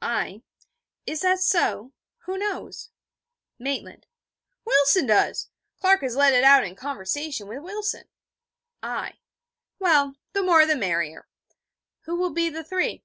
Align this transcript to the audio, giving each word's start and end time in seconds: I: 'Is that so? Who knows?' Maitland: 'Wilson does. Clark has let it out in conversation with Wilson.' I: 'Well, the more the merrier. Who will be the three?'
I: 0.00 0.42
'Is 1.04 1.22
that 1.22 1.40
so? 1.40 1.90
Who 2.18 2.38
knows?' 2.38 2.90
Maitland: 3.58 4.06
'Wilson 4.64 5.06
does. 5.06 5.48
Clark 5.80 6.02
has 6.02 6.14
let 6.14 6.32
it 6.32 6.44
out 6.44 6.62
in 6.64 6.76
conversation 6.76 7.48
with 7.48 7.64
Wilson.' 7.64 8.08
I: 8.84 9.14
'Well, 9.80 10.14
the 10.32 10.44
more 10.44 10.64
the 10.64 10.76
merrier. 10.76 11.26
Who 12.02 12.14
will 12.14 12.30
be 12.30 12.48
the 12.48 12.62
three?' 12.62 13.02